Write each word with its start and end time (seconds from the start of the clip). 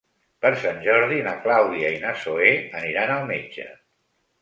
Per 0.45 0.51
Sant 0.63 0.81
Jordi 0.87 1.19
na 1.27 1.35
Clàudia 1.45 1.93
i 1.99 2.01
na 2.07 2.17
Zoè 2.25 2.51
aniran 2.83 3.17
al 3.21 3.33
metge. 3.33 3.73